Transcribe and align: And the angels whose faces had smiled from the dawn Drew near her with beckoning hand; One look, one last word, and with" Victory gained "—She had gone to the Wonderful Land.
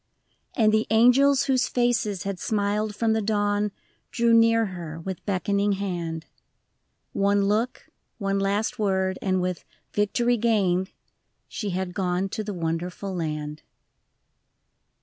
And 0.57 0.73
the 0.73 0.87
angels 0.89 1.43
whose 1.43 1.67
faces 1.67 2.23
had 2.23 2.39
smiled 2.39 2.95
from 2.95 3.13
the 3.13 3.21
dawn 3.21 3.71
Drew 4.09 4.33
near 4.33 4.65
her 4.65 4.99
with 4.99 5.23
beckoning 5.27 5.73
hand; 5.73 6.25
One 7.13 7.43
look, 7.45 7.87
one 8.17 8.39
last 8.39 8.79
word, 8.79 9.19
and 9.21 9.43
with" 9.43 9.63
Victory 9.93 10.37
gained 10.37 10.89
"—She 11.47 11.69
had 11.69 11.93
gone 11.93 12.29
to 12.29 12.43
the 12.43 12.51
Wonderful 12.51 13.13
Land. 13.13 13.61